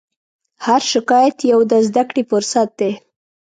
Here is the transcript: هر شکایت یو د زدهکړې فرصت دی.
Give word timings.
هر 0.65 0.81
شکایت 0.91 1.37
یو 1.51 1.59
د 1.71 1.73
زدهکړې 1.87 2.23
فرصت 2.31 2.69
دی. 2.79 2.91